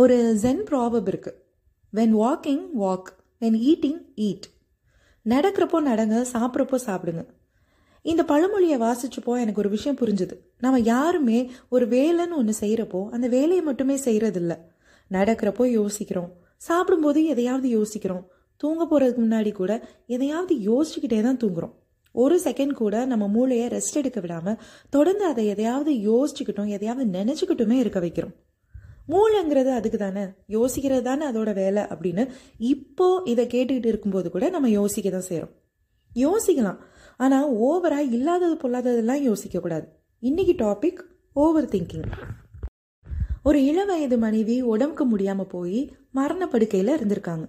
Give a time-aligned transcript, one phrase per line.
[0.00, 1.32] ஒரு gen proverb இருக்கு.
[1.92, 3.08] When walking walk
[3.40, 4.46] when eating eat
[5.24, 7.22] நடக்கிறப்போ நடங்க சாப்பிட்றப்போ சாப்பிடுங்க.
[8.02, 10.34] இந்த பழமொழியை வாசிச்சப்போ எனக்கு ஒரு விஷயம் புரிஞ்சுது.
[10.58, 11.38] நம்ம யாருமே
[11.68, 14.56] ஒரு வேலைன்னு ஒன்று செய்கிறப்போ அந்த வேலையை மட்டுமே செய்கிறதில்ல
[15.10, 16.30] நடக்கிறப்போ யோசிக்கிறோம்.
[16.56, 18.24] சாப்பிடும்போது எதையாவது யோசிக்கிறோம்.
[18.56, 19.72] தூங்க போகிறதுக்கு முன்னாடி கூட
[20.06, 21.74] எதையாவது யோசிச்சுக்கிட்டே தான் தூங்குறோம்.
[22.14, 24.60] ஒரு செகண்ட் கூட நம்ம மூளையை ரெஸ்ட் எடுக்க விடாமல்
[24.90, 28.36] தொடர்ந்து அதை எதையாவது யோசிச்சுக்கிட்டோம் எதையாவது நினச்சிக்கிட்டுமே இருக்க வைக்கிறோம்.
[29.12, 30.24] மூளைங்கிறது அதுக்கு தானே.
[30.56, 32.24] யோசிக்கிறது தானே அதோட வேலை அப்படின்னு
[32.72, 35.54] இப்போ இதை கேட்டுக்கிட்டு இருக்கும்போது கூட நம்ம யோசிக்க தான் செய்கிறோம்
[36.16, 36.78] யோசிக்கலாம்.
[37.24, 39.86] ஆனால் ஓவராக இல்லாதது பொல்லாததெல்லாம் யோசிக்கக்கூடாது
[40.22, 41.00] இன்னைக்கு டாபிக்
[41.36, 42.06] ஓவர் திங்கிங்
[43.48, 45.78] ஒரு இளவயது மனைவி உடம்புக்கு முடியாமல் போய்
[46.18, 47.44] மரணப்படுக்கையில் இருந்திருக்காங்க.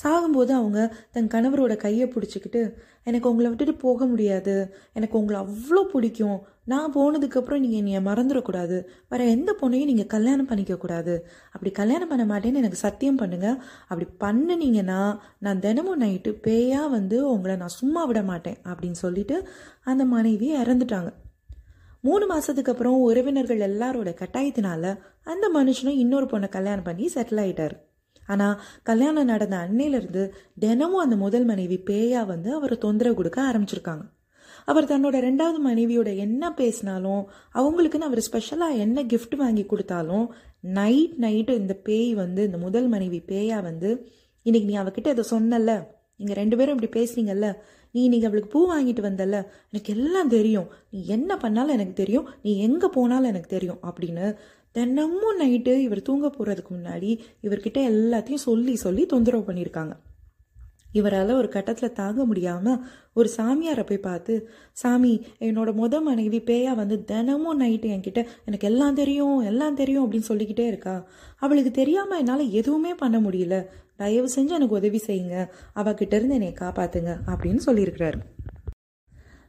[0.00, 0.80] சாகும்போது அவங்க
[1.14, 2.60] தன் கணவரோட கையை பிடிச்சிக்கிட்டு
[3.04, 4.54] எனக்கு உங்களை விட்டுட்டு போக முடியாது.
[4.92, 6.38] எனக்கு உங்களை அவ்வளோ பிடிக்கும்.
[6.64, 8.76] நான் போனதுக்கப்புறம் நீங்கள் என்னைய மறந்துடக்கூடாது.
[9.08, 11.14] வேற எந்த பொண்ணையும் நீங்கள் கல்யாணம் பண்ணிக்கக்கூடாது.
[11.52, 13.58] அப்படி கல்யாணம் பண்ண மாட்டேன்னு எனக்கு சத்தியம் பண்ணுங்கள்
[13.88, 15.00] அப்படி பண்ணுனீங்கன்னா
[15.38, 19.38] நான் தினமும் நைட்டு பேயாக வந்து உங்களை நான் சும்மா விட மாட்டேன் அப்படின்னு சொல்லிட்டு
[19.82, 21.12] அந்த மனைவி இறந்துட்டாங்க.
[22.00, 24.84] மூணு மாதத்துக்கு அப்புறம் உறவினர்கள் எல்லாரோட கட்டாயத்தினால
[25.32, 27.74] அந்த மனுஷனும் இன்னொரு பொண்ணை கல்யாணம் பண்ணி செட்டில் ஆயிட்டார்.
[28.26, 34.02] ஆனால் கல்யாணம் நடந்த அன்னையிலிருந்து தினமும் அந்த முதல் மனைவி பேயா வந்து அவரை தொந்தரவு கொடுக்க ஆரம்பிச்சிருக்காங்க.
[34.64, 41.50] அவர் தன்னோட ரெண்டாவது மனைவியோட என்ன பேசினாலும் அவங்களுக்குன்னு அவர் ஸ்பெஷலாக என்ன கிஃப்ட் வாங்கி கொடுத்தாலும் நைட் நைட்டு
[41.50, 44.06] இந்த பேய் வந்து இந்த முதல் மனைவி பேயா வந்து
[44.42, 45.86] இன்னைக்கு நீ அவகிட்ட இதை சொன்னல
[46.22, 47.48] நீங்கள் ரெண்டு பேரும் இப்படி பேசுனீங்கல்ல
[47.94, 49.38] நீ நீங்கள் அவளுக்கு பூ வாங்கிட்டு வந்தல்ல
[49.70, 50.68] எனக்கு எல்லாம் தெரியும்.
[50.92, 52.28] நீ என்ன பண்ணாலும் எனக்கு தெரியும்.
[52.42, 54.26] நீ எங்கே போனாலும் எனக்கு தெரியும் அப்படின்னு
[54.76, 57.10] தினமும் நைட்டு இவர் தூங்க போகிறதுக்கு முன்னாடி
[57.46, 59.94] இவர்கிட்ட எல்லாத்தையும் சொல்லி சொல்லி தொந்தரவு பண்ணியிருக்காங்க.
[60.98, 62.80] இவரால் ஒரு கட்டத்தில் தாங்க முடியாமல்
[63.18, 64.34] ஒரு சாமியாரை போய் பார்த்து
[64.80, 65.12] சாமி
[65.46, 70.66] என்னோட முத மனைவி பேயா வந்து தினமும் நைட்டு என்கிட்ட எனக்கு எல்லாம் தெரியும் எல்லாம் தெரியும் அப்படின்னு சொல்லிக்கிட்டே
[70.66, 70.96] இருக்கா.
[71.44, 73.58] அவளுக்கு தெரியாமல் என்னால் எதுவுமே பண்ண முடியல.
[73.96, 75.48] தயவு செஞ்சு எனக்கு உதவி செய்யுங்க.
[75.74, 78.20] அவகிட்ட இருந்து என்னை காப்பாத்துங்க அப்படின்னு சொல்லியிருக்கிறாரு.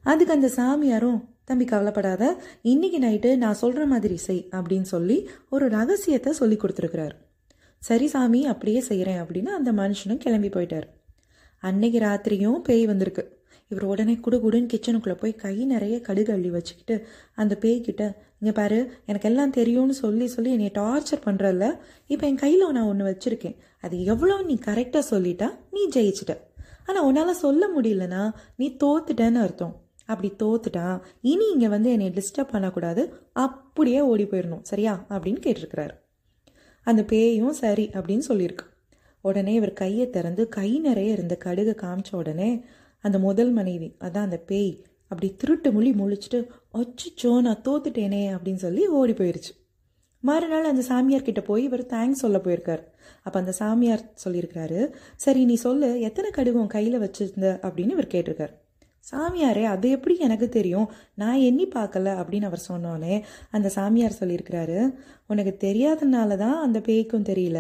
[0.02, 2.44] அதுக்கு அந்த சாமியாரும் தம்பி கவலைப்படாத.
[2.62, 7.12] இன்னைக்கு நைட்டு நான் சொல்ற மாதிரி செய் அப்படின்னு சொல்லி ஒரு ரகசியத்தை சொல்லி கொடுத்துருக்கிறாரு.
[7.78, 10.88] சரி சாமி அப்படியே செய்கிறேன் அப்படின்னு அந்த மனுஷனும் கிளம்பி போயிட்டார்.
[11.60, 13.33] அன்னைக்கு ராத்திரியும் பேய் வந்திருக்கு.
[13.68, 16.96] இவர் உடனே குடு குடுன்னு கிச்சனுக்குள்ளே போய் கை நிறைய கடுகு அள்ளி வச்சுக்கிட்டு
[17.34, 18.04] அந்த பேய்கிட்ட
[18.40, 21.68] இங்கே பாரு எனக்கு எல்லாம் தெரியும்னு சொல்லி சொல்லி என்னை டார்ச்சர் பண்ணுறதில்ல
[22.08, 23.56] இப்போ என் கையில் நான் ஒன்று வச்சுருக்கேன்.
[23.82, 26.34] அது எவ்வளோ நீ கரெக்டாக சொல்லிட்டா நீ ஜெயிச்சிட்ட.
[26.86, 29.74] ஆனால் உன்னால் சொல்ல முடியலனா நீ தோத்துட்டேன்னு அர்த்தம்.
[30.06, 33.04] அப்படி தோத்துட்டா இனி இங்கே வந்து என்னை டிஸ்டர்ப் பண்ணக்கூடாது
[33.34, 35.06] அப்படியே ஓடி போயிடணும் சரியா?
[35.10, 35.94] அப்படின்னு கேட்டிருக்கிறாரு.
[36.88, 38.66] அந்த பேயும் சரி அப்படின்னு சொல்லியிருக்கு.
[39.22, 42.50] உடனே இவர் கையை திறந்து கை நிறைய இருந்த கடுகை காமிச்ச உடனே
[43.04, 44.74] அந்த முதல் மனைவி அதான் அந்த பேய்
[45.08, 46.40] அப்படி திருட்டு மொழி முழிச்சிட்டு
[46.74, 49.54] அச்சுச்சோ நான் தோத்துட்டேனே அப்படின்னு சொல்லி ஓடி போயிருச்சு.
[50.24, 52.84] மறுநாள் அந்த சாமியார் கிட்ட போய் இவர் தேங்க்ஸ் சொல்ல போயிருக்கார்.
[53.24, 54.80] அப்போ அந்த சாமியார் சொல்லியிருக்காரு
[55.16, 58.54] சரி நீ சொல்லு எத்தனை கடுகு கையில் வச்சிருந்த அப்படின்னு இவர் கேட்டிருக்காரு.
[59.04, 60.88] சாமியாரே அது எப்படி எனக்கு தெரியும்?
[61.16, 63.16] நான் எண்ணி பார்க்கல அப்படின்னு அவர் சொன்னோன்னே
[63.52, 64.78] அந்த சாமியார் சொல்லியிருக்கிறாரு
[65.28, 67.60] உனக்கு தெரியாதனால தான் அந்த பேய்க்கும் தெரியல.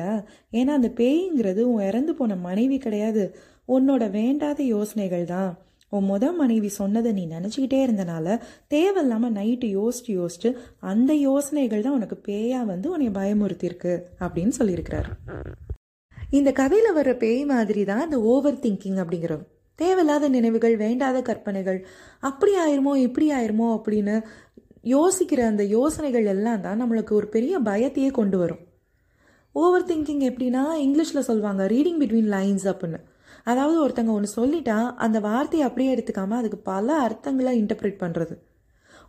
[0.51, 3.25] ஏன்னா அந்த பேய்ங்கிறது உன் இறந்து போன மனைவி கிடையாது.
[3.67, 5.51] உன்னோட வேண்டாத யோசனைகள் தான்.
[5.89, 8.27] உன் முத மனைவி சொன்னதை நீ நினச்சிக்கிட்டே இருந்தனால
[8.67, 10.49] தேவையில்லாமல் நைட்டு யோசிச்சு யோசிச்சு
[10.79, 15.11] அந்த யோசனைகள் தான் உனக்கு பேயாக வந்து உன்னை பயமுறுத்தியிருக்கு அப்படின்னு சொல்லியிருக்கிறாரு.
[16.29, 19.35] இந்த கதையில் வர்ற பேய் மாதிரி தான் இந்த ஓவர் திங்கிங் அப்படிங்கிற
[19.75, 21.79] தேவையில்லாத நினைவுகள் வேண்டாத கற்பனைகள்
[22.19, 24.15] அப்படி ஆயிருமோ இப்படி ஆயிருமோ அப்படின்னு
[24.85, 28.61] யோசிக்கிற அந்த யோசனைகள் எல்லாம் தான் நம்மளுக்கு ஒரு பெரிய பயத்தையே கொண்டு வரும்.
[29.51, 32.99] ஓவர் திங்கிங் எப்படின்னா இங்கிலீஷில் சொல்லுவாங்க ரீடிங் பிட்வீன் லைன்ஸ் அப்படின்னு.
[33.43, 38.35] அதாவது ஒருத்தங்க ஒன்று சொல்லிட்டா அந்த வார்த்தையை அப்படியே எடுத்துக்காம அதுக்கு பல அர்த்தங்களை இன்டர்பிரேட் பண்ணுறது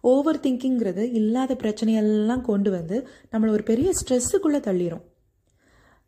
[0.00, 2.96] ஓவர் திங்கிங்கிறது இல்லாத பிரச்சனையெல்லாம் கொண்டு வந்து
[3.32, 5.04] நம்மளை ஒரு பெரிய ஸ்ட்ரெஸ்ஸுக்குள்ளே தள்ளிடும்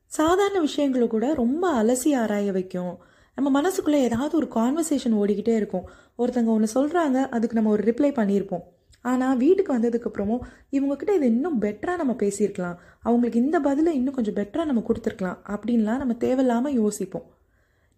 [0.07, 2.95] சாதாரண விஷயங்களை கூட ரொம்ப அலசி ஆராய வைக்கும்.
[3.37, 5.87] நம்ம மனசுக்குள்ளே ஏதாவது ஒரு கான்வர்சேஷன் ஓடிக்கிட்டே இருக்கும்.
[6.21, 8.65] ஒருத்தங்க ஒன்று சொல்கிறாங்க அதுக்கு நம்ம ஒரு ரிப்ளை பண்ணியிருப்போம்.
[9.05, 10.45] ஆனால் வீட்டுக்கு வந்ததுக்கப்புறமும்
[10.77, 12.77] இவங்கக்கிட்ட இது இன்னும் பெட்டராக நம்ம பேசியிருக்கலாம்.
[13.03, 17.27] அவங்களுக்கு இந்த பதிலை இன்னும் கொஞ்சம் பெட்டராக நம்ம கொடுத்துருக்கலாம் அப்படின்லாம் நம்ம தேவையில்லாமல் யோசிப்போம்.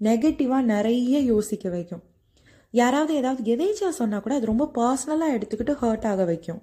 [0.01, 2.03] நெகட்டிவாக நிறைய யோசிக்க வைக்கும்.
[2.75, 6.61] யாராவது ஏதாவது எதேச்சியாக சொன்னால் கூட அது ரொம்ப பர்சனலாக எடுத்துக்கிட்டு ஹர்ட் ஆக வைக்கும்.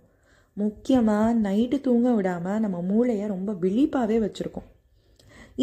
[0.58, 4.68] முக்கியமாக நைட்டு தூங்க விடாமல் நம்ம மூளையை ரொம்ப விழிப்பாகவே வச்சுருக்கோம்.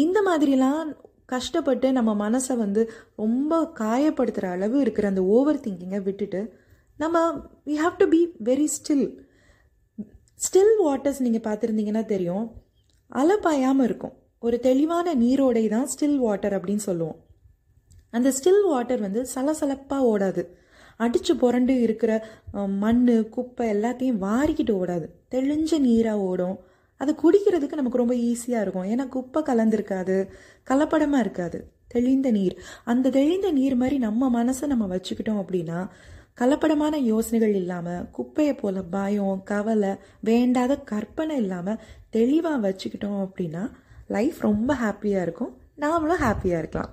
[0.03, 0.89] இந்த மாதிரிலாம்
[1.33, 2.81] கஷ்டப்பட்டு நம்ம மனசை வந்து
[3.23, 6.41] ரொம்ப காயப்படுத்துகிற அளவு இருக்கிற அந்த ஓவர் திங்கிங்கை விட்டுட்டு
[6.99, 7.17] நம்ம
[7.69, 9.07] we have to be very still
[10.39, 12.45] still waters நீங்கள் பார்த்துருந்தீங்கன்னா தெரியும்.
[13.11, 14.15] அலப்பாயாமல் இருக்கும்.
[14.45, 17.19] ஒரு தெளிவான நீரோடை தான் ஸ்டில் வாட்டர் அப்படின்னு சொல்லுவோம்.
[18.17, 20.43] அந்த ஸ்டில் வாட்டர் வந்து சலசலப்பாக ஓடாது.
[21.03, 22.11] அடித்து புரண்டு இருக்கிற
[22.83, 23.05] மண்
[23.35, 25.07] குப்பை எல்லாத்தையும் வாரிக்கிட்டு ஓடாது.
[25.35, 26.57] தெளிஞ்ச நீராக ஓடும்.
[27.03, 28.87] அது குடிக்கிறதுக்கு நமக்கு ரொம்ப ஈஸியாக இருக்கும்.
[28.93, 30.17] ஏன்னா குப்பை கலந்துருக்காது
[30.71, 31.59] கலப்படமாக இருக்காது.
[31.93, 32.55] தெளிந்த நீர்.
[32.91, 35.79] அந்த தெளிந்த நீர் மாதிரி நம்ம மனசை நம்ம வச்சுக்கிட்டோம் அப்படின்னா
[36.41, 39.91] கலப்படமான யோசனைகள் இல்லாமல் குப்பையை போல பயம் கவலை
[40.29, 41.81] வேண்டாத கற்பனை இல்லாமல்
[42.15, 43.63] தெளிவாக வச்சுக்கிட்டோம் அப்படின்னா
[44.15, 45.53] லைஃப் ரொம்ப ஹாப்பியாக இருக்கும்.
[45.83, 46.91] நாமளும் ஹாப்பியாக இருக்கலாம்.